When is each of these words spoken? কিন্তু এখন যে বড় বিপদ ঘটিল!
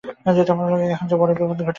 কিন্তু 0.03 0.53
এখন 0.93 1.05
যে 1.07 1.15
বড় 1.15 1.31
বিপদ 1.31 1.49
ঘটিল! 1.49 1.67